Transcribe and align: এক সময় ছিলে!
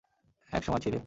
এক 0.51 0.61
সময় 0.63 0.81
ছিলে! 0.81 0.99